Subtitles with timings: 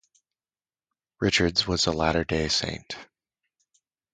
[1.19, 2.95] Richards was a Latter-day Saint.